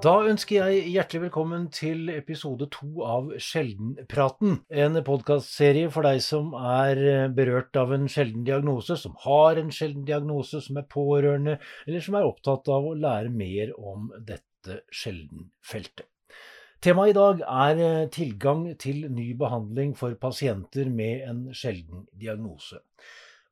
[0.00, 4.54] Da ønsker jeg hjertelig velkommen til episode to av Sjeldenpraten.
[4.72, 10.06] En podkastserie for deg som er berørt av en sjelden diagnose, som har en sjelden
[10.08, 16.06] diagnose, som er pårørende, eller som er opptatt av å lære mer om dette sjeldenfeltet.
[16.80, 22.80] Temaet i dag er tilgang til ny behandling for pasienter med en sjelden diagnose.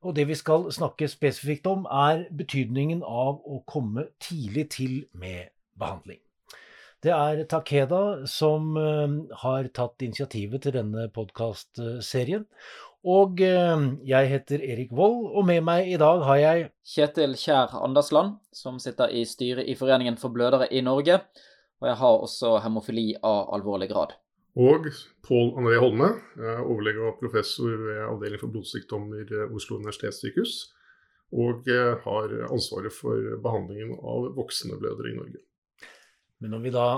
[0.01, 5.53] Og det vi skal snakke spesifikt om, er betydningen av å komme tidlig til med
[5.77, 6.23] behandling.
[6.99, 12.43] Det er Takeda som eh, har tatt initiativet til denne podkastserien.
[13.07, 17.77] Og eh, jeg heter Erik Vold, og med meg i dag har jeg Kjetil Kjær
[17.79, 21.21] Andersland, som sitter i styret i Foreningen for blødere i Norge.
[21.79, 24.17] Og jeg har også hemofili av alvorlig grad.
[24.59, 24.89] Og
[25.23, 26.09] Pål André Holme,
[26.65, 30.65] overlege og professor ved Avdeling for blodsykdommer Oslo universitetssykehus.
[31.31, 35.45] Og eh, har ansvaret for behandlingen av voksne blødere i Norge.
[36.39, 36.89] Men når vi da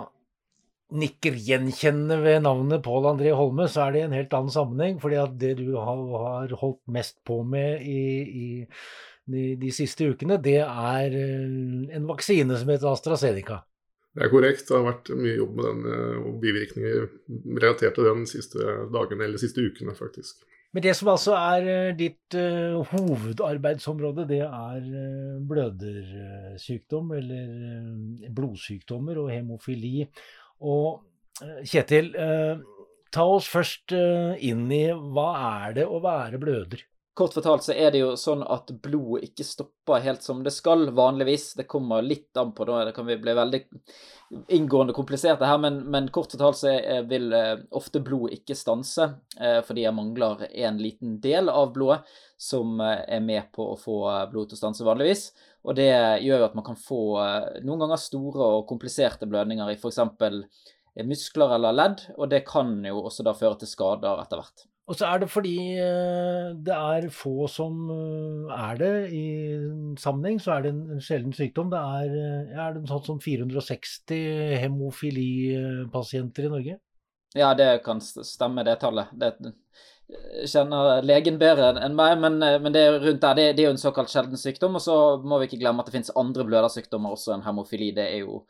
[0.92, 5.00] nikker gjenkjennende ved navnet Pål André Holme, så er det en helt annen sammenheng.
[5.00, 8.48] fordi at det du har holdt mest på med i, i
[9.32, 13.62] de, de, siste ukene, det er eh, en vaksine som heter AstraZeneca.
[14.12, 14.66] Det er korrekt.
[14.68, 17.06] Det har vært mye jobb med den eh, og bivirkninger
[17.62, 20.44] relatert til den siste dagene, eller siste ukene, faktisk.
[20.72, 28.30] Men det som altså er eh, ditt uh, hovedarbeidsområde, det er uh, blødersykdom, eller uh,
[28.32, 30.06] blodsykdommer og hemofili.
[30.64, 31.08] Og
[31.42, 32.12] Kjetil,
[33.10, 33.96] ta oss først
[34.46, 35.30] inn i hva
[35.64, 36.84] er det å være bløder?
[37.14, 40.86] Kort fortalt så er det jo sånn at blodet ikke stopper helt som det skal,
[40.96, 41.50] vanligvis.
[41.60, 43.60] Det kommer litt an på, det kan bli veldig
[44.48, 46.72] inngående komplisert det her, men, men, kort fortalt så
[47.10, 52.00] vil eh, ofte blod ikke stanse eh, fordi jeg mangler en liten del av blodet
[52.40, 53.98] som eh, er med på å få
[54.32, 55.28] blod til å stanse vanligvis.
[55.68, 55.92] Og det
[56.24, 57.04] gjør jo at man kan få
[57.62, 60.00] noen ganger store og kompliserte blødninger i f.eks.
[61.06, 64.71] muskler eller ledd, og det kan jo også da føre til skader etter hvert.
[64.92, 69.26] Og så er det fordi eh, det er få som eh, er det i
[70.02, 71.70] sammenheng, så er det en sjelden sykdom.
[71.72, 76.76] Det er, eh, er det sånn som 460 hemofilipasienter i Norge.
[77.40, 79.14] Ja, det kan stemme, det tallet.
[79.16, 79.54] Det
[80.52, 83.38] kjenner legen bedre enn meg, men, men det er rundt der.
[83.40, 84.76] Det, det, er jo en såkalt sjelden sykdom.
[84.76, 87.94] Og så må vi ikke glemme at det finnes andre blødersykdommer også enn hemofili.
[87.96, 88.42] Det er jo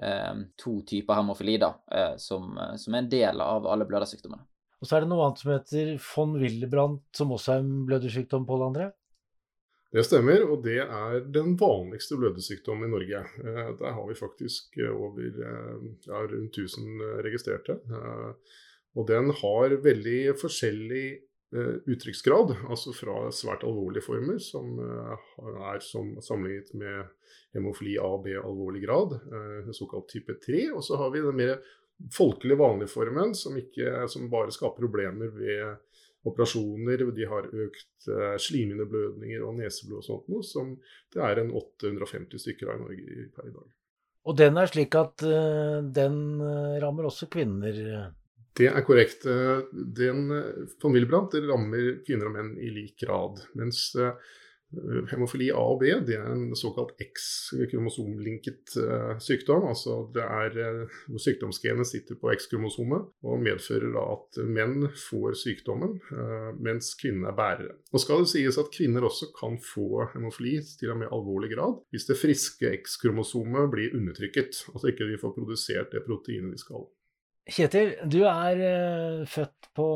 [0.00, 0.32] eh,
[0.64, 4.48] to typer hemofili da, eh, som, som, er en del av alle blødersykdommene.
[4.80, 8.46] Og så er det noe annet som heter von Willebrandt, som også er en blødersykdom,
[8.48, 8.88] Pål André?
[9.90, 13.24] Det stemmer, og det er den vanligste blødersykdommen i Norge.
[13.42, 17.80] Eh, der har vi faktisk eh, over eh, ja, rundt 1000 registrerte.
[18.94, 26.70] Og den har veldig forskjellig uttrykksgrad, altså fra svært alvorlige former, som er som sammenlignet
[26.78, 27.08] med
[27.56, 29.16] hemofili A og B alvorlig grad,
[29.74, 30.68] såkalt type 3.
[30.76, 31.56] Og så har vi den mer
[32.14, 35.76] folkelig vanlige formen, som, ikke, som bare skaper problemer ved
[36.28, 37.04] operasjoner.
[37.16, 40.72] De har økt uh, slimhinneblødninger og neseblod og sånt noe, som
[41.14, 43.68] det er en 850 stykker av i Norge per i dag.
[44.28, 47.80] Og den er slik at uh, den uh, rammer også kvinner?
[48.60, 49.24] Det er korrekt.
[49.70, 50.24] Den
[50.82, 53.38] von Wilbrandt rammer kvinner og menn i lik grad.
[53.56, 53.92] Mens
[55.10, 59.66] Hemofili A og B det er en såkalt X-kromosomlinket uh, sykdom.
[59.66, 65.34] altså det er uh, hvor Sykdomsgenet sitter på X-kromosomet og medfører da at menn får
[65.40, 65.98] sykdommen,
[66.62, 67.74] mens kvinnene er bærere.
[67.90, 71.80] Nå skal det sies at kvinner også kan få hemofili til og med alvorlig grad
[71.90, 76.86] hvis det friske X-kromosomet blir undertrykket, altså ikke de får produsert det proteinet de skal.
[77.50, 79.88] Kjetil, du er uh, født på,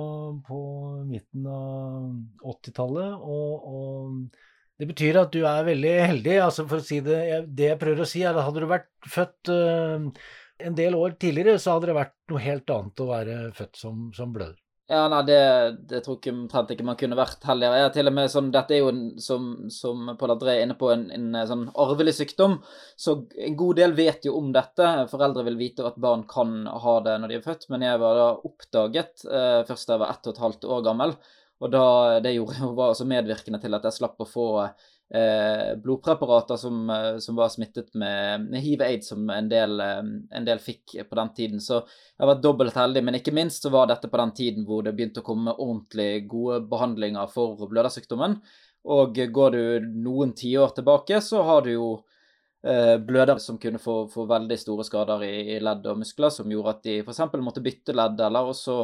[0.49, 0.59] på,
[1.06, 3.15] midten av 80-tallet.
[3.21, 4.43] og, og
[4.81, 6.39] det betyr at du er veldig heldig.
[6.47, 8.91] altså for å si Det det jeg prøver å si, er at hadde du vært
[9.07, 10.11] født uh,
[10.65, 14.09] en del år tidligere, så hadde det vært noe helt annet å være født som,
[14.17, 14.59] som bløder.
[14.85, 15.37] Ja, nei, det,
[15.88, 17.79] det tror jeg omtrent ikke man kunne vært heldigere.
[17.87, 20.76] Jeg til og med sånn, Dette er jo, en, som, som Pål André er inne
[20.76, 22.59] på, en, en, sånn arvelig sykdom.
[23.00, 23.15] Så
[23.47, 24.91] en god del vet jo om dette.
[25.09, 28.21] Foreldre vil vite at barn kan ha det når de er født, men jeg var
[28.21, 31.17] da oppdaget eh, først da jeg var ett og et halvt år gammel.
[31.64, 36.58] Og da, det gjorde, var også medvirkende til at jeg slapp å få eh, blodpreparater
[36.61, 40.02] som, eh, som, var smittet med, med hiv-aids, som en del, eh,
[40.37, 41.62] en del, fikk på den tiden.
[41.64, 41.81] Så
[42.19, 43.05] jeg var dobbelt heldig.
[43.06, 46.26] Men ikke minst så var dette på den tiden hvor det begynte å komme ordentlig
[46.31, 48.38] gode behandlinger for blødersykdommen.
[48.84, 51.88] Og går du noen tiår tilbake, så har du jo
[52.66, 56.52] eh, blødere som kunne få, få, veldig store skader i, i ledd og muskler, som
[56.52, 57.22] gjorde at de f.eks.
[57.40, 58.82] måtte bytte ledd, eller også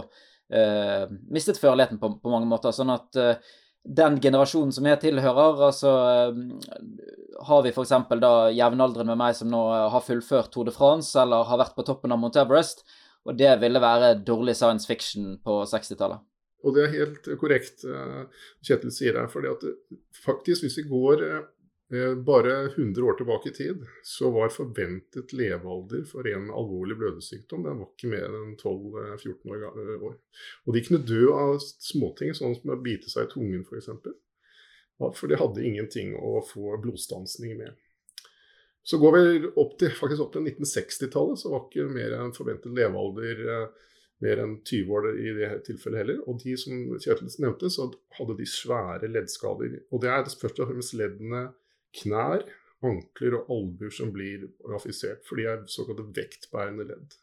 [1.31, 2.75] mistet førligheten på, på, mange måter.
[2.75, 3.51] Sånn at eh,
[3.85, 5.93] den generasjonen som jeg tilhører, altså
[7.49, 7.95] har vi f.eks.
[8.21, 9.61] da jevnaldrende med meg som nå
[9.95, 12.85] har fullført Tour de France eller har vært på toppen av Mount Everest,
[13.25, 16.21] og det ville være dårlig science fiction på 60-tallet.
[16.61, 17.87] Og det er helt korrekt,
[18.61, 19.65] Kjetil sier her, fordi at
[20.27, 21.47] faktisk, hvis vi går Eh,
[22.27, 27.81] bare 100 år tilbake i tid så var forventet levealder for en alvorlig blødersykdom den
[27.81, 30.15] var ikke mer enn 12-14 eh, år.
[30.67, 33.91] Og de kunne dø av småting, sånn som å bite seg i tungen f.eks.
[35.01, 37.75] For, for de hadde ingenting å få blodstansning med.
[38.87, 42.77] Så går vi opp til, faktisk opp til 1960-tallet, så var ikke mer enn forventet
[42.77, 43.89] levealder eh,
[44.23, 46.23] mer enn 20 år i det tilfellet heller.
[46.31, 49.81] Og de som Kjetil nevnte, så hadde de svære leddskader.
[49.91, 51.49] Og det er først og fremst leddene
[52.03, 52.45] knær,
[52.87, 54.47] ankler og albuer som blir
[54.77, 57.19] affisert, for de er såkalte vektbærende ledd.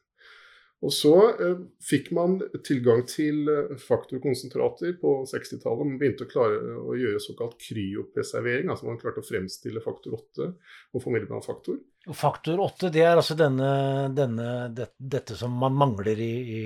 [0.86, 2.36] Og så eh, fikk man
[2.66, 5.88] tilgang til eh, faktorkonsentrater på 60-tallet.
[5.90, 10.50] Man begynte å klare å gjøre såkalt kryopreservering, altså man klarte å fremstille faktor 8
[10.94, 11.80] og formiddelbandfaktor.
[12.08, 13.72] Og faktor 8 det er altså denne,
[14.14, 16.62] denne, det, dette som man mangler i, i,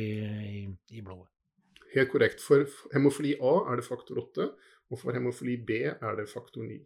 [0.91, 1.31] i, blodet?
[1.95, 2.43] Helt korrekt.
[2.43, 4.49] For hemofili A er det faktor 8,
[4.91, 6.81] og for hemofili B er det faktor 9.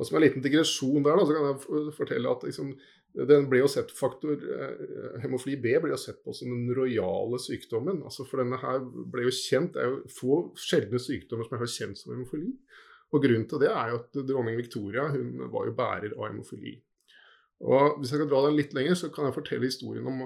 [0.00, 2.72] Og som en liten digresjon der, da, så kan jeg fortelle at liksom,
[3.28, 4.84] den ble jo sett faktor eh,
[5.20, 7.98] Hemofili B ble jo sett på som den rojale sykdommen.
[8.08, 11.72] altså For denne her ble jo kjent Det er jo få sjeldne sykdommer som er
[11.74, 12.54] kjent som hemofili.
[13.10, 16.78] Og Grunnen til det er jo at dronning Victoria hun var jo bærer av hemofili.
[17.60, 20.22] Og Hvis jeg kan dra den litt lenger, så kan jeg fortelle historien om,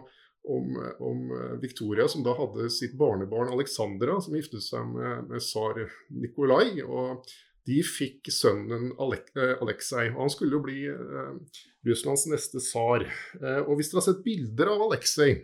[0.54, 1.24] om, om
[1.58, 5.82] Victoria som da hadde sitt barnebarn Alexandra, som giftet seg med, med tsar
[6.14, 6.84] Nikolai.
[6.84, 7.24] og
[7.68, 10.12] de fikk sønnen eh, Aleksej.
[10.12, 11.58] Og han skulle jo bli eh,
[11.88, 13.06] Russlands neste tsar.
[13.40, 15.38] Eh, og hvis dere har sett bilder av Aleksej,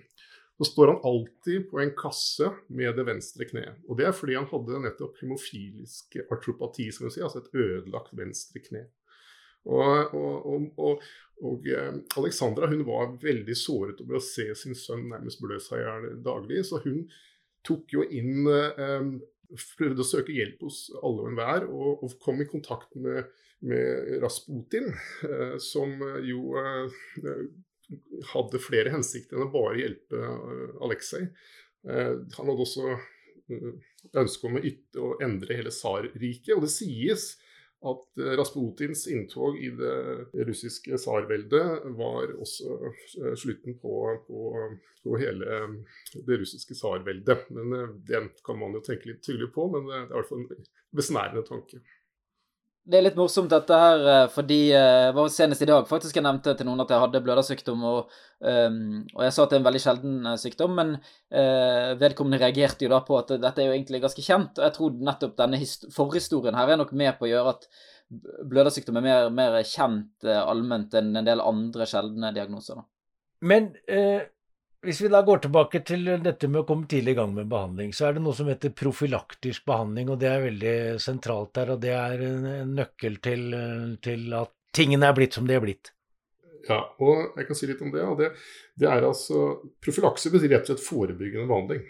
[0.60, 3.80] så står han alltid på en kasse med det venstre kneet.
[3.88, 8.12] Og det er fordi han hadde nettopp hemofilisk artropati, skal vi si, altså et ødelagt
[8.18, 8.84] venstre kne.
[9.68, 11.02] Og, og, og,
[11.44, 15.80] og, eh, Alexandra hun var veldig såret over å se sin sønn nærmest blø seg
[15.80, 17.02] i hjel daglig, så hun
[17.64, 19.10] tok jo inn eh,
[19.78, 23.30] prøvde å søke hjelp hos alle og enhver, og, og kom i kontakt med,
[23.66, 24.90] med Rasputin,
[25.26, 27.00] eh, som jo eh,
[28.32, 31.28] hadde flere hensikter enn å bare hjelpe eh, Aleksej.
[31.88, 33.70] Eh, han hadde også eh,
[34.20, 37.32] ønske om å, ytte, å endre hele tsarriket, og det sies
[37.80, 43.94] at eh, Rasputins inntog i det russiske tsarveldet var også eh, slutten på,
[44.26, 44.52] på,
[45.04, 45.62] på, hele
[46.26, 47.48] det russiske tsarveldet.
[47.56, 50.30] Men eh, Den kan man jo tenke litt tydelig på, men det er i hvert
[50.30, 51.80] fall en besnærende tanke.
[52.88, 56.24] Det er litt morsomt dette her, eh, fordi det var senest i dag faktisk jeg
[56.24, 58.78] nevnte til noen at jeg hadde blødersykdom, og, um,
[59.14, 60.96] og jeg sa at det er en veldig sjelden uh, sykdom, men
[62.00, 64.58] vedkommende reagerte jo da på at dette er jo egentlig ganske kjent.
[64.58, 65.60] og Jeg tror nettopp denne
[65.94, 67.68] forhistorien her er nok med på å gjøre at
[68.50, 72.80] blødersykdom er mer, mer kjent allment enn en del andre sjeldne diagnoser.
[72.80, 72.86] Da.
[73.52, 73.70] Men
[74.86, 77.92] hvis vi da går tilbake til dette med å komme tidlig i gang med behandling,
[77.92, 81.74] så er det noe som heter profylaktisk behandling, og det er veldig sentralt der.
[81.74, 83.44] Og det er en nøkkel til,
[84.00, 85.92] til at tingene er blitt som de er blitt.
[86.68, 88.04] Ja, og jeg kan si litt om det.
[88.20, 88.30] det,
[88.80, 91.84] det er altså, Profylakse betyr rett og slett forebyggende behandling.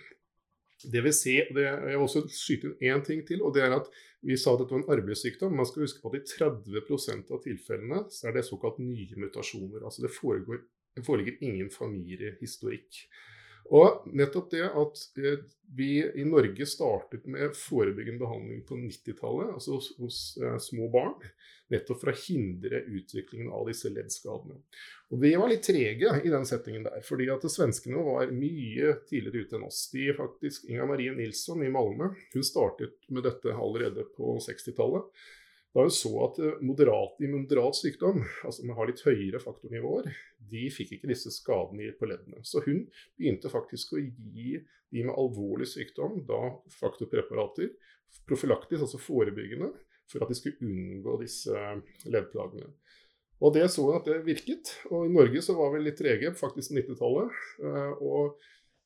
[0.90, 3.42] Det vil si, det, Jeg vil også skyte inn én ting til.
[3.44, 5.54] og det er at Vi sa at dette var en arbeidssykdom.
[5.56, 9.84] Man skal huske på at i 30 av tilfellene så er det såkalt nye mutasjoner.
[9.84, 10.60] altså Det foregår
[10.96, 13.04] det foreligger ingen familiehistorikk.
[13.70, 15.42] Og nettopp det at eh,
[15.76, 21.14] vi i Norge startet med forebyggende behandling på 90-tallet, altså hos, hos eh, små barn,
[21.70, 24.58] nettopp for å hindre utviklingen av disse leddskadene.
[25.14, 29.46] Og Vi var litt trege i den settingen der, fordi at svenskene var mye tidligere
[29.46, 29.84] ute enn oss.
[29.94, 35.06] De faktisk, Inga Marie Nilsson i Malmö hun startet med dette allerede på 60-tallet.
[35.70, 40.10] Da hun så at eh, moderat, i moderat sykdom, altså man har litt høyere faktornivåer,
[40.50, 42.42] de fikk ikke disse skadene på leddene.
[42.46, 42.82] Så hun
[43.18, 44.58] begynte faktisk å gi
[44.90, 46.40] de med alvorlig sykdom da
[46.80, 47.70] faktorpreparater,
[48.26, 49.70] profylaktisk, altså forebyggende,
[50.10, 51.54] for at de skulle unngå disse
[52.10, 52.72] leddplagene.
[53.40, 54.74] Og det så hun at det virket.
[54.90, 57.38] Og i Norge så var vi litt trege, faktisk 90-tallet.
[57.62, 58.40] Eh, og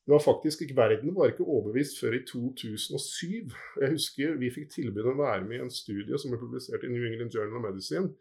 [0.04, 3.54] det var faktisk ikke Verden var ikke overbevist før i 2007.
[3.80, 6.84] Jeg husker vi fikk tilbud om å være med i en studie som ble publisert
[6.84, 8.12] i New England Journal of Medicine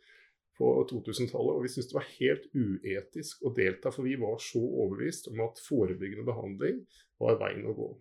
[0.58, 4.62] på 2000-tallet, og vi syntes det var helt uetisk å delta, for vi var så
[4.62, 6.84] overbevist om at forebyggende behandling
[7.20, 7.92] var veien å gå.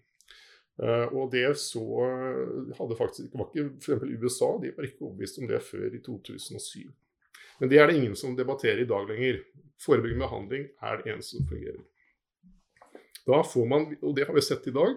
[0.82, 1.82] Uh, og det så
[2.78, 4.04] hadde faktisk, var ikke f.eks.
[4.22, 6.86] USA, de var ikke overbevist om det før i 2007.
[7.58, 9.42] Men det er det ingen som debatterer i dag lenger.
[9.82, 11.82] Forebyggende behandling er det eneste som fungerer.
[13.28, 14.96] Da får man, og det har vi sett i dag,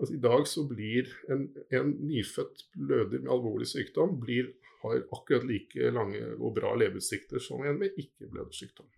[0.00, 4.50] Altså, I dag så blir en, en nyfødt bløder med alvorlig sykdom blir,
[4.82, 8.88] har akkurat like lange og bra leveutsikter som en med ikke-blødersykdom.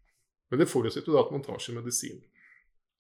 [0.51, 2.23] Men det forutsetter da at man tar sin medisin.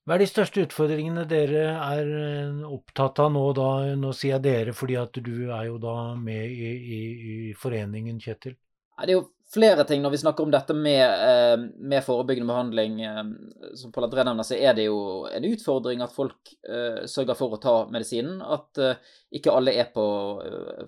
[0.07, 3.71] Hva er de største utfordringene dere er eh, opptatt av nå, da?
[3.99, 7.01] Nå sier jeg dere fordi at du er jo da med i, i,
[7.33, 8.55] i foreningen, Kjetil.
[9.01, 13.01] Det er jo flere ting når vi snakker om dette med, eh, med forebyggende behandling.
[13.03, 16.55] Eh, som Pål André nevner, så er det jo en utfordring at folk
[17.07, 18.41] sørger for å ta medisinen.
[18.43, 18.79] At
[19.33, 20.05] ikke alle er på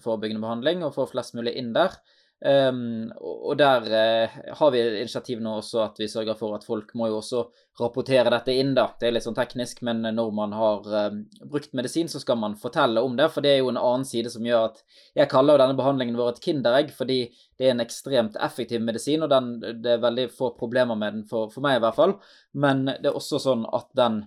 [0.03, 1.95] forebyggende behandling, og får flest mulig inn der.
[2.39, 6.93] Um, og der uh, har vi initiativ nå også at vi sørger for at folk
[6.95, 7.41] må jo også
[7.81, 8.85] rapportere dette inn, da.
[8.95, 11.19] Det er litt sånn teknisk, men når man har uh,
[11.51, 13.27] brukt medisin, så skal man fortelle om det.
[13.35, 14.83] For det er jo en annen side som gjør at
[15.19, 17.21] Jeg kaller denne behandlingen vår et kinderegg, fordi
[17.59, 21.27] det er en ekstremt effektiv medisin, og den, det er veldig få problemer med den,
[21.27, 22.19] for, for meg i hvert fall.
[22.55, 24.23] Men det er også sånn at den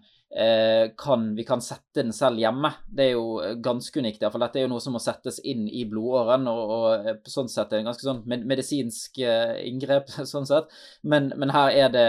[0.97, 2.69] kan, vi kan sette den selv hjemme.
[2.87, 4.23] Det er jo ganske unikt.
[4.31, 7.49] for Dette er jo noe som må settes inn i blodåren, og, og eh, sånn
[7.51, 10.11] sett er det en ganske sånn medisinsk eh, inngrep.
[10.33, 10.71] sånn sett.
[11.03, 12.07] Men, men, her er det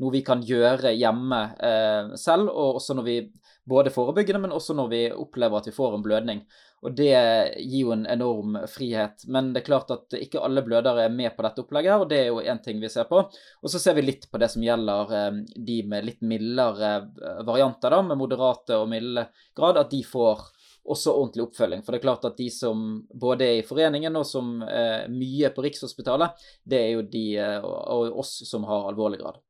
[0.00, 3.18] noe vi kan gjøre hjemme eh, selv, og også når vi
[3.68, 6.42] både forebyggende, men også når vi opplever at vi får en blødning.
[6.86, 7.14] Og det
[7.58, 9.24] gir jo en enorm frihet.
[9.26, 12.20] Men det er klart at ikke alle blødere er med på dette opplegget, og det
[12.22, 13.24] er jo én ting vi ser på.
[13.62, 17.42] Og så ser vi litt på det som gjelder eh, de med litt mildere eh,
[17.48, 19.26] varianter, da, med moderate og milde
[19.58, 20.46] grad, at de får
[20.88, 21.82] også ordentlig oppfølging.
[21.84, 25.50] For det er klart at de som både er i foreningen og som er mye
[25.54, 29.42] på Rikshospitalet, det er jo de eh, og oss som har alvorlig grad.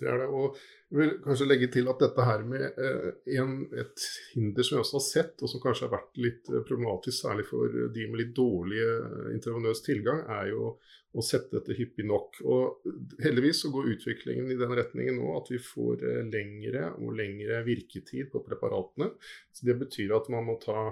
[0.00, 0.28] Det er det.
[0.32, 0.56] Og
[0.92, 3.08] jeg vil kanskje legge til at dette her med eh,
[3.38, 6.64] en, et hinder som vi også har sett, og som kanskje har vært litt eh,
[6.68, 10.74] problematisk, særlig for de med litt dårlig eh, intravenøs tilgang, er jo
[11.12, 12.40] å sette dette hyppig nok.
[12.48, 12.92] Og
[13.24, 18.30] heldigvis så går utviklingen i den retningen nå at vi får lengre og lengre virketid
[18.32, 19.10] på preparatene.
[19.52, 20.86] Så Det betyr at man må ta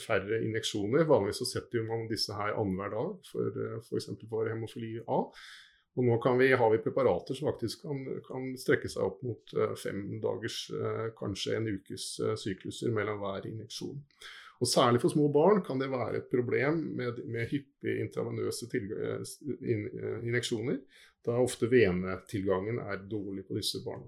[0.00, 1.08] færre injeksjoner.
[1.08, 4.10] Vanligvis så setter man disse her annenhver dag for f.eks.
[4.28, 5.22] for, hemofili A.
[5.98, 9.72] Og nå vi, har vi preparater som faktisk kan, kan strekke seg opp mot uh,
[9.74, 13.96] fem dagers, uh, kanskje en ukes uh, sykluser mellom hver injeksjon.
[14.58, 18.66] Og Særlig for små barn kan det være et problem med, med hyppige intravenøse
[20.26, 20.78] injeksjoner,
[21.26, 24.06] da ofte venetilgangen er dårlig på disse barna.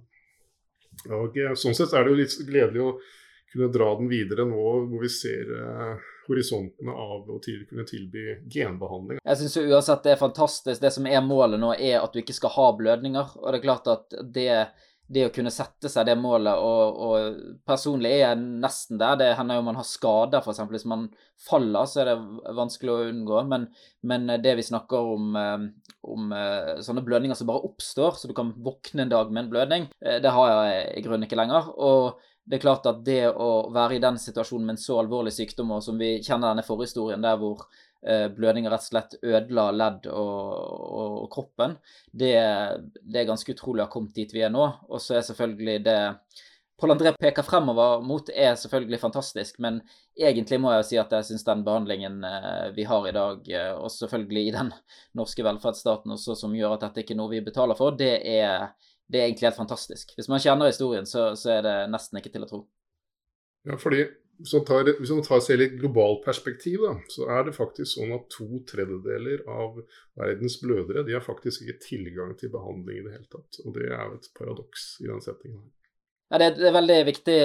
[1.14, 2.97] Og Sånn sett er det jo litt gledelig å
[3.50, 5.54] kunne dra den videre nå hvor vi ser
[6.31, 9.21] horisontene av å til, kunne tilby genbehandling.
[9.25, 10.83] Jeg syns uansett det er fantastisk.
[10.83, 13.35] Det som er målet nå, er at du ikke skal ha blødninger.
[13.41, 14.49] Og det er klart at det,
[15.11, 19.19] det å kunne sette seg det målet, og, og, personlig er jeg nesten der.
[19.21, 20.63] Det hender jo man har skader, f.eks.
[20.71, 21.09] Hvis man
[21.49, 23.43] faller, så er det vanskelig å unngå.
[23.51, 23.69] Men,
[24.07, 25.69] men det vi snakker om, eh,
[26.15, 29.55] om eh, sånne blødninger som bare oppstår, så du kan våkne en dag med en
[29.55, 31.73] blødning, eh, det har jeg i grunnen ikke lenger.
[31.77, 35.32] og det er klart at det å være i den situasjonen med en så alvorlig
[35.37, 37.66] sykdom, og som vi kjenner denne forhistorien der hvor
[38.02, 41.76] eh, blødninger rett og slett ødela ledd og, og, og kroppen,
[42.11, 42.35] det,
[43.02, 44.66] det, er ganske utrolig å ha kommet dit vi er nå.
[44.88, 45.99] Og så er selvfølgelig det
[46.80, 49.82] Pål André peker fremover mot, er selvfølgelig fantastisk, men
[50.16, 53.50] egentlig må jeg jo si at jeg syns den behandlingen eh, vi har i dag,
[53.52, 54.70] eh, og selvfølgelig i den
[55.20, 58.70] norske velferdsstaten også, som gjør at dette ikke er noe vi betaler for, det er
[59.11, 60.14] det er egentlig helt fantastisk.
[60.17, 62.61] Hvis man kjenner historien, så, så er det nesten ikke til å tro.
[63.69, 64.05] Ja, fordi
[64.40, 67.93] hvis man tar, hvis man tar seg litt globalt perspektiv, da, så er det faktisk
[67.93, 69.83] sånn at to tredjedeler av
[70.21, 73.61] verdens blødere de har faktisk ikke tilgang til behandling i det hele tatt.
[73.67, 75.69] Og det er jo et paradoks i den settingen.
[76.31, 77.37] Ja, det, det, er veldig viktig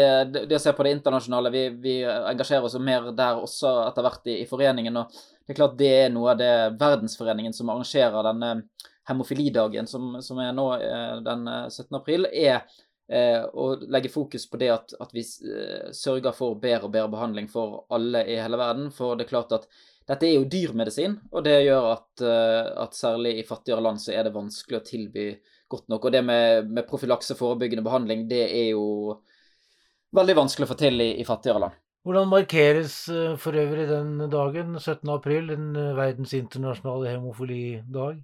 [0.45, 1.49] det å se på det internasjonale.
[1.51, 4.99] Vi, vi engasjerer oss mer der også etter hvert i, i, foreningen.
[5.01, 8.51] og Det er klart det er noe av det verdensforeningen som arrangerer denne
[9.05, 11.85] hemofilidagen, som, som er nå eh, den 17.
[11.85, 12.55] Eh, april, er
[13.07, 17.51] eh, å legge fokus på det at, at vi sørger for bedre og bedre behandling
[17.51, 18.89] for alle i hele verden.
[18.93, 19.69] For det er klart at
[20.09, 22.25] dette er jo dyr medisin, og det gjør at,
[22.81, 25.31] at særlig i fattigere land så er det vanskelig å tilby
[25.69, 26.05] godt nok.
[26.05, 29.15] Og det med, med profylakse, forebyggende behandling, det er jo
[30.13, 31.81] veldig vanskelig å få til i, i fattigere land.
[32.05, 32.95] Hvordan markeres
[33.41, 35.09] for øvrig den dagen, 17.
[35.09, 38.19] april, den verdens internasjonale hemofilidag?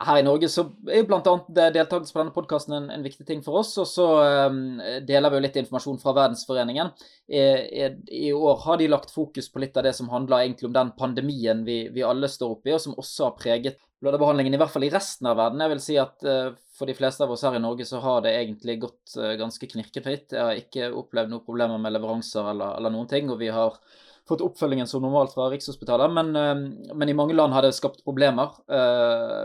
[0.00, 1.20] Her i Norge så er jo bl.a.
[1.52, 3.74] deltakelse på denne podkasten en, en, viktig ting for oss.
[3.82, 4.06] Og så
[4.48, 6.92] um, deler vi jo litt informasjon fra Verdensforeningen.
[7.28, 7.42] I,
[7.82, 7.86] i,
[8.26, 10.92] I, år har de lagt fokus på litt av det som handler egentlig om den
[10.98, 14.72] pandemien vi, vi alle står oppe i, og som også har preget bløderbehandlingen, i hvert
[14.72, 15.62] fall i resten av verden.
[15.62, 18.24] Jeg vil si at uh, for de fleste av oss her i Norge så har
[18.24, 20.32] det egentlig gått uh, ganske knirkefritt.
[20.34, 23.30] Jeg har ikke opplevd noen problemer med leveranser eller, eller noen ting.
[23.30, 23.76] og vi har
[24.28, 26.12] fått oppfølgingen som normalt fra Rikshospitalet.
[26.14, 26.32] Men,
[26.94, 28.54] men i mange land har det skapt problemer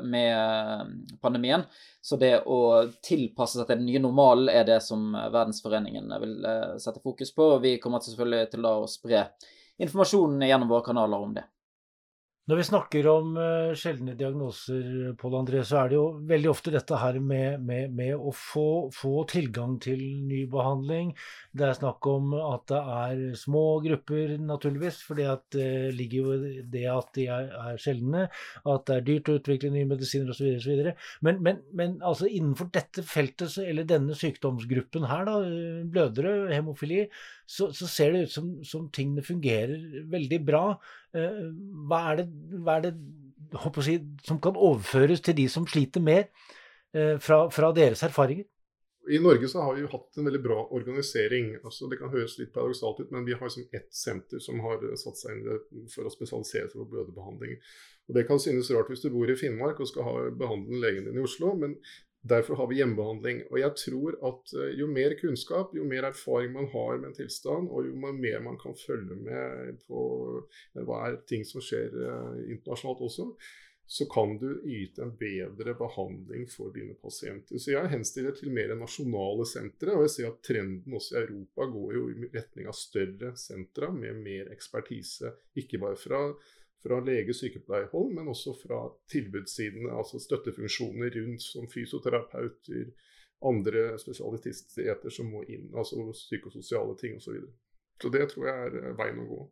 [0.06, 1.66] med pandemien.
[2.02, 6.38] Så det å tilpasse seg til den nye normalen er det som Verdensforeningen vil
[6.84, 7.52] sette fokus på.
[7.58, 9.26] Og vi kommer selvfølgelig til å spre
[9.82, 11.48] informasjonen gjennom våre kanaler om det.
[12.48, 16.72] Når vi snakker om uh, sjeldne diagnoser, Pål André, så er det jo veldig ofte
[16.72, 20.00] dette her med, med, med å få, få, tilgang til
[20.30, 21.10] ny behandling.
[21.52, 26.86] Det er snakk om at det er små grupper, naturligvis, at det ligger jo det
[26.94, 28.30] at de er, er sjeldne,
[28.64, 30.94] at det er dyrt å utvikle nye medisiner osv.
[31.28, 35.36] Men, men, men altså innenfor dette feltet, eller denne sykdomsgruppen her, da,
[35.92, 37.10] blødere, hemofili,
[37.48, 40.66] så, så ser det ut som, som tingene fungerer veldig bra.
[41.16, 41.40] Eh,
[41.88, 42.28] hva er det,
[42.60, 42.94] hva er det
[43.86, 46.28] si, som kan overføres til de som sliter mer,
[46.94, 48.46] eh, fra, fra, deres erfaringer?
[49.08, 51.54] I Norge så har vi hatt en veldig bra organisering.
[51.64, 54.84] altså Det kan høres litt paradoksalt ut, men vi har liksom ett senter som har
[55.00, 57.56] satt seg inn for å spesialisere seg på blødebehandling.
[58.10, 61.08] Og Det kan synes rart hvis du bor i Finnmark og skal ha behandle legen
[61.08, 61.78] din i Oslo, men
[62.30, 63.44] Derfor har vi hjemmebehandling.
[63.52, 67.20] Og jeg tror at eh, jo mer kunnskap, jo mer erfaring man har med en
[67.20, 70.02] tilstand, og jo mer man kan følge med på
[70.42, 73.30] eh, hva er ting som skjer uh, internasjonalt også,
[73.88, 77.56] så kan du yte en bedre behandling for dine pasienter.
[77.56, 81.70] Så jeg henstiller til mer nasjonale sentre, og jeg ser at trenden også i Europa
[81.72, 85.32] går jo i retning av større sentra med mer ekspertise.
[85.56, 86.26] Ikke bare fra
[86.84, 88.80] fra lege- og sykepleierhold, men også fra
[89.12, 92.90] tilbudssidene, altså støttefunksjoner rundt som fysioterapeuter,
[93.46, 97.26] andre spesialister som må inn, altså psykososiale ting osv.
[97.26, 97.54] Så, videre.
[98.02, 99.44] så det tror jeg er eh, veien å gå.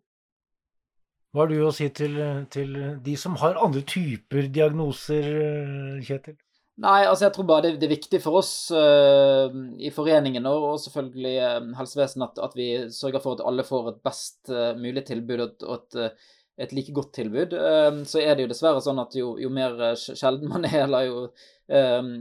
[1.36, 2.18] Hva har du å si til,
[2.48, 6.38] til de som har andre typer diagnoser, eh, Kjetil?
[6.84, 9.48] Nei, altså jeg tror bare det, det er viktig for oss uh,
[9.80, 13.94] i foreningen og, og selvfølgelig uh, helsevesenet at, at, vi sørger for at alle får
[13.94, 16.18] et best uh, mulig tilbud, og, og at
[16.58, 17.54] et like godt tilbud.
[17.54, 20.86] Ehm, så er det jo dessverre sånn at jo, jo mer eh, sjelden man er,
[20.86, 21.24] eller jo,
[21.68, 22.12] ehm,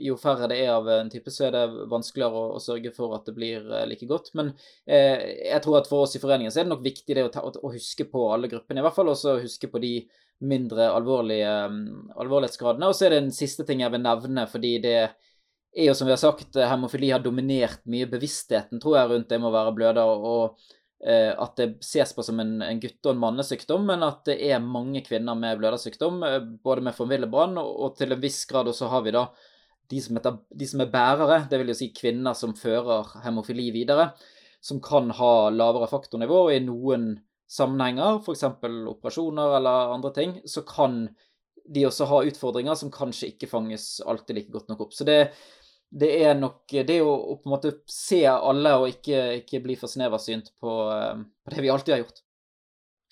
[0.00, 3.16] jo, færre det er av en type, så er det vanskeligere å, å sørge for
[3.16, 4.32] at det blir eh, like godt.
[4.38, 4.54] Men
[4.88, 7.32] eh, jeg tror at for oss i foreningen så er det nok viktig det å,
[7.34, 9.12] ta, å huske på alle gruppene, i hvert fall.
[9.12, 9.96] også huske på de
[10.44, 11.84] mindre alvorlige ehm,
[12.24, 12.88] alvorlighetsgradene.
[12.88, 16.08] Og så er det en siste ting jeg vil nevne, fordi det er jo som
[16.08, 19.76] vi har sagt, hemofili har dominert mye bevisstheten, tror jeg, rundt det med å være
[19.76, 20.24] bløder.
[20.32, 20.56] og
[21.04, 24.62] at det ses på som en, en gutte- og en mannesykdom, men at det er
[24.64, 28.70] mange kvinner med blødersykdom, eh, både med von brann, og, og, til en viss grad
[28.70, 29.26] også har vi da
[29.92, 33.68] de som, heter, de som er bærere, det vil jo si kvinner som fører hemofili
[33.74, 34.14] videre,
[34.64, 37.10] som kan ha lavere faktornivå, og i noen
[37.52, 38.46] sammenhenger, f.eks.
[38.94, 41.02] operasjoner eller andre ting, så kan
[41.68, 44.96] de også ha utfordringer som kanskje ikke fanges alltid like godt nok opp.
[44.96, 45.18] Så det,
[45.90, 49.76] det er nok det å, å, på en måte se alle og ikke, ikke bli
[49.78, 52.22] for sneversynt på, eh, på, det vi alltid har gjort.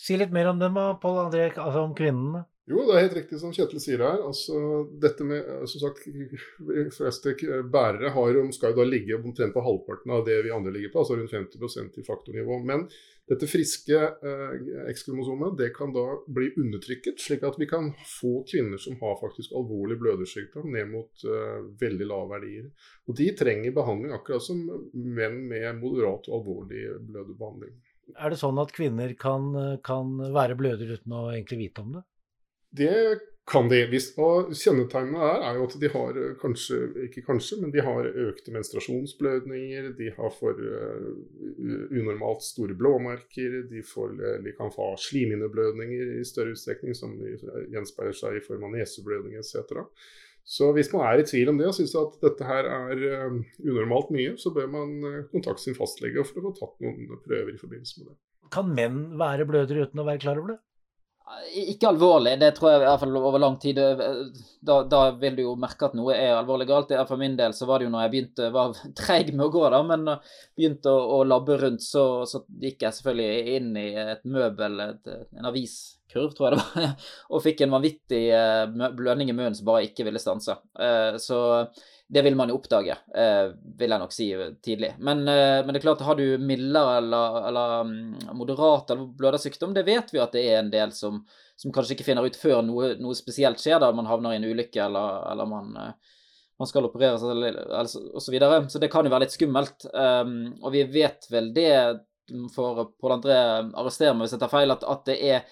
[0.03, 2.43] Si litt mer om dem, Pål André, altså om kvinnene.
[2.71, 4.21] Jo, det er helt riktig som Kjetil sier her.
[4.23, 4.57] Altså,
[5.03, 7.35] dette med, som sagt, De fleste
[7.71, 11.03] bærere har, skal jo da ligge omtrent på halvparten av det vi andre ligger på,
[11.03, 12.61] altså rundt 50% i faktornivå.
[12.67, 12.87] Men
[13.31, 18.81] dette friske eh, X-kromosomet det kan da bli undertrykket, slik at vi kan få kvinner
[18.83, 22.69] som har faktisk alvorlig blødersykdom, ned mot eh, veldig lave verdier.
[23.07, 27.77] Og De trenger behandling akkurat som menn med moderat og alvorlig blødebehandling.
[28.19, 29.53] Er det sånn at kvinner kan,
[29.87, 32.03] kan være bløder uten å egentlig vite om det?
[32.83, 32.97] Det
[33.49, 33.83] kan de.
[34.23, 36.79] Og kjennetegnene der er jo at de har eh, kanskje,
[37.09, 41.09] ikke kanskje, men de har økte menstruasjonsblødninger, de har for uh,
[41.91, 47.17] unormalt store blåmerker, de, får, eh, de kan få slimhinneblødninger i større utstrekning, som
[47.73, 49.91] gjenspeiler seg i form av neseblødning etc.
[50.47, 53.39] Så hvis man er i tvil om det og syns at dette her er uh,
[53.63, 54.99] unormalt mye, så bør man
[55.35, 58.21] kontakte sin fastlege for å få tatt noen prøver i forbindelse med det.
[58.53, 60.63] Kan menn være blødere uten å være klar over det?
[61.53, 63.79] Ikke alvorlig, det tror jeg i hvert fall over lang tid.
[64.65, 66.93] Da, da, vil du jo merke at noe er alvorlig galt.
[67.09, 69.65] For min del så var det jo når jeg begynte, var treig med å gå,
[69.75, 70.07] da, men
[70.57, 75.13] begynte å, å labbe rundt, så, så, gikk jeg selvfølgelig inn i et møbel, et,
[75.39, 79.69] en aviskurv, tror jeg det var, og fikk en vanvittig eh, blødning i munnen som
[79.69, 80.57] bare ikke ville stanse.
[80.81, 81.43] Eh, så
[82.13, 84.27] det vil man jo oppdage, eh, vil jeg nok si
[84.61, 84.91] tidlig.
[84.99, 89.73] Men, eh, men, det er klart, har du mildere eller, eller mm, moderat eller blødersykdom,
[89.73, 91.23] det vet vi at det er en del som,
[91.57, 94.45] som kanskje ikke finner ut før noe, noe, spesielt skjer, da man havner i en
[94.45, 96.21] ulykke eller, eller man, eh,
[96.61, 97.49] man, skal opereres osv.
[98.21, 98.61] Så, videre.
[98.69, 99.89] så det kan jo være litt skummelt.
[99.97, 101.73] Um, og vi vet vel det,
[102.53, 103.41] for Pål André
[103.73, 105.49] arresterer meg hvis jeg tar feil, at, at det er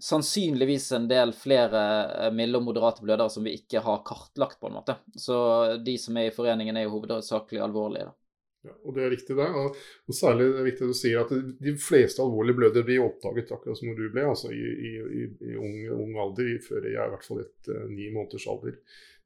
[0.00, 1.82] sannsynligvis en del flere
[2.26, 4.96] eh, milde og moderate blødere som vi ikke har kartlagt, på en måte.
[5.18, 5.36] Så
[5.84, 8.10] de som er i foreningen, er jo hovedsakelig alvorlige.
[8.10, 8.16] da.
[8.62, 9.48] Ja, og Det er riktig, det.
[9.58, 11.32] Og, og særlig det er viktig at du sier at
[11.66, 15.56] de fleste alvorlige blødere blir oppdaget akkurat som du ble, altså i, i, i, i
[15.58, 18.78] ung, ung, alder, før er i hvert fall et uh, ni måneders alder.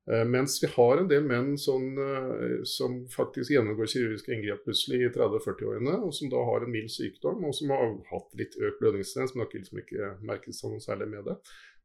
[0.06, 5.00] Uh, mens vi har en del menn som, uh, som faktisk gjennomgår kirurgiske inngrep plutselig
[5.02, 8.82] i 30-40-årene, og som da har en mild sykdom, og som har hatt litt økt
[8.82, 11.40] blødningstendens, men har liksom ikke merket seg noe særlig med det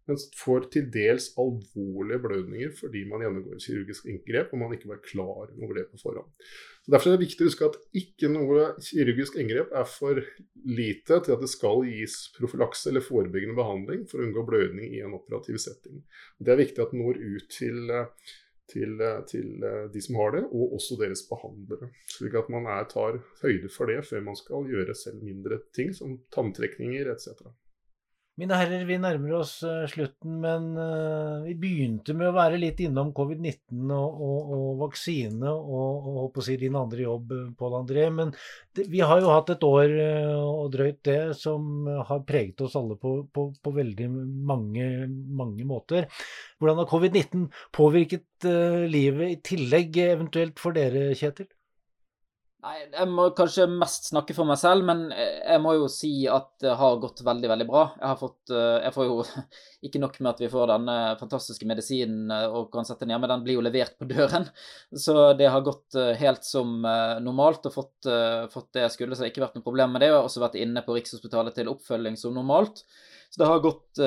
[0.10, 4.90] men får til dels alvorlige blødninger fordi man gjennomgår et kirurgisk inngrep og man ikke
[4.90, 6.32] var klar over det på forhånd.
[6.82, 10.22] Så Derfor er det viktig å huske at ikke noe kirurgisk inngrep er for
[10.66, 15.04] lite til at det skal gis profylakse eller forebyggende behandling for å unngå blødning i
[15.06, 16.02] en operativ setting.
[16.42, 17.94] Det er viktig at det når ut til,
[18.74, 21.92] til, til de som har det, og også deres behandlere.
[22.10, 25.94] Slik at man er, tar høyde for det før man skal gjøre selv mindre ting
[25.98, 27.46] som tanntrekninger etc.
[28.42, 32.80] Mine herrer, vi nærmer oss uh, slutten, men uh, vi begynte med å være litt
[32.82, 37.46] innom covid-19 og, og, og, vaksine og, og håper å si din andre jobb, eh,
[37.60, 38.08] Pål André.
[38.18, 38.34] Men
[38.74, 39.94] det, vi har jo hatt et år
[40.40, 44.90] og drøyt det som har preget oss alle på, på, på veldig mange,
[45.38, 46.10] mange, måter.
[46.58, 47.46] Hvordan har covid-19
[47.78, 48.50] påvirket
[48.90, 51.52] livet i tillegg, eventuelt for dere, Kjetil?
[52.62, 56.52] Nei, jeg må kanskje mest snakke for meg selv, men jeg må jo si at
[56.62, 57.88] det har gått veldig, veldig bra.
[57.96, 59.16] Jeg har fått eh, Jeg får jo
[59.90, 63.32] ikke nok med at vi får denne fantastiske medisinen eh, og kan sette den hjemme,
[63.32, 64.46] den blir jo levert på døren.
[65.06, 66.86] Så det har gått eh, helt som
[67.26, 68.10] normalt og fått,
[68.54, 70.12] fått det jeg skulle, så det har ikke vært noe problem med det.
[70.12, 72.84] Jeg har også vært inne på Rikshospitalet til oppfølging som normalt.
[73.32, 74.00] Så det har gått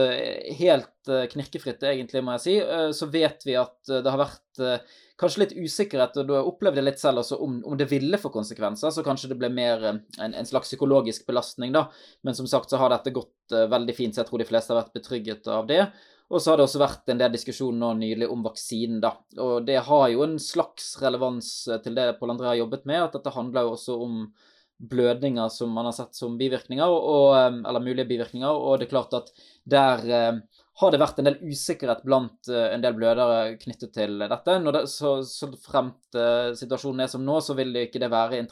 [0.58, 2.54] helt knirkefritt, egentlig, må jeg si.
[2.92, 4.84] Så vet vi at det har vært
[5.20, 8.90] kanskje litt usikkerhet, og du opplevde litt selv også om, om, det ville få konsekvenser.
[8.94, 11.86] Så kanskje det ble mer eh, en, en, slags psykologisk belastning, da.
[12.26, 14.82] Men som sagt så har dette gått veldig fint, så jeg tror de fleste har
[14.82, 15.84] vært betrygget av det.
[16.32, 19.14] Og så har det også vært en del diskusjon nå nylig om vaksinen, da.
[19.44, 23.06] Og det har jo en slags relevans eh, til det Pål André har jobbet med,
[23.06, 24.26] at dette handler jo også om
[24.78, 28.50] blødninger som man har sett som bivirkninger, og, eller mulige bivirkninger.
[28.50, 29.30] Og det er klart at
[29.70, 30.42] der
[30.80, 34.58] har det vært en del usikkerhet blant uh, en del blødere knyttet til dette.
[34.74, 38.42] Det, så, så fremt uh, situasjonen er som nå, så vil det ikke det være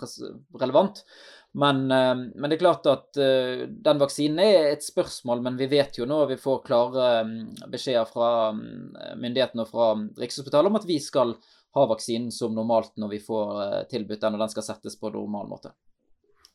[0.63, 1.03] relevant.
[1.59, 5.99] Men, uh, men, det er klart at den vaksinen er et spørsmål, men vi vet
[5.99, 7.37] jo nå, vi får klare um,
[7.73, 8.63] beskjeder fra um,
[9.19, 11.35] myndighetene og fra Rikshospitalet om at vi skal
[11.75, 15.49] ha vaksinen som normalt når vi får tilbudt den, og den skal settes på normal
[15.51, 15.73] måte.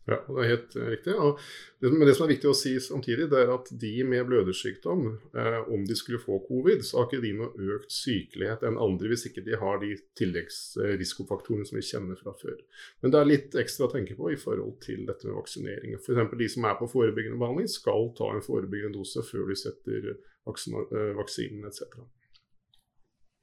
[0.07, 1.13] Ja, det er helt riktig.
[1.19, 1.39] Og
[1.83, 5.01] det, men det som er viktig å si samtidig, det er at de med blødersykdom,
[5.35, 9.11] eh, om de skulle få covid, så har ikke de noe økt sykelighet enn andre
[9.11, 12.55] hvis ikke de har de tilleggsrisikofaktorene som vi kjenner fra før.
[13.03, 15.99] Men det er litt ekstra å tenke på i forhold til dette med vaksinering.
[15.99, 16.37] F.eks.
[16.39, 21.11] de som er på forebyggende behandling, skal ta en forebyggende dose før de setter eh,
[21.19, 21.83] vaksinen etc.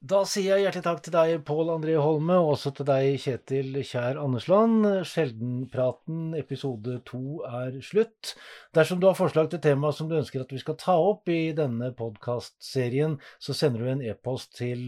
[0.03, 3.69] Da sier jeg hjertelig takk til deg, Pål André Holme, og også til deg, Kjetil
[3.79, 4.85] Kjær Andersland.
[5.07, 8.35] Sjeldenpraten episode to er slutt.
[8.75, 11.53] Dersom du har forslag til tema som du ønsker at vi skal ta opp i
[11.57, 14.81] denne podkastserien, så sender du en e-post til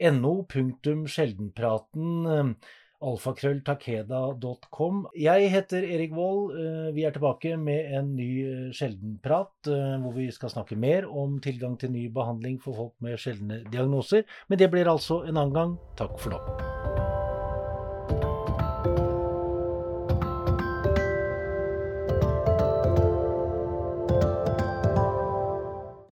[0.00, 2.56] no.sjeldenpraten
[3.04, 5.06] alfakrølltakeda.com.
[5.18, 6.54] Jeg heter Erik Vold.
[6.58, 11.02] Eh, vi er tilbake med en ny eh, sjeldenprat, eh, hvor vi skal snakke mer
[11.10, 14.22] om tilgang til ny behandling for folk med sjeldne diagnoser.
[14.48, 15.70] Men det blir altså en annen gang.
[16.00, 16.40] Takk for nå.